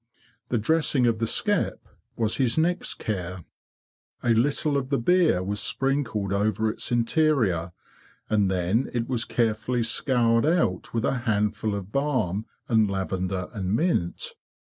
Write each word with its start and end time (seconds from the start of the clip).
The 0.49 0.57
dressing 0.57 1.05
of 1.05 1.19
the 1.19 1.27
skep 1.27 1.87
was 2.15 2.37
his 2.37 2.57
next 2.57 2.95
care. 2.95 3.45
A 4.23 4.29
little 4.31 4.75
of 4.75 4.89
the 4.89 4.97
beer 4.97 5.43
was 5.43 5.59
sprinkled 5.59 6.33
over 6.33 6.71
its 6.71 6.91
interior, 6.91 7.71
and 8.27 8.49
then 8.49 8.89
it 8.95 9.07
was 9.07 9.25
carefully 9.25 9.83
scoured 9.83 10.47
out 10.47 10.91
with 10.91 11.05
a 11.05 11.19
handful 11.29 11.75
of 11.75 11.85
nD 11.85 11.91
go 11.91 11.99
THE 11.99 11.99
BEE 11.99 12.05
MASTER 12.05 12.15
OF 12.15 12.15
WARRILOW 12.15 12.39
balm 12.39 12.45
and 12.67 12.89
lavender 12.89 13.47
and 13.53 13.75
mint. 13.75 14.33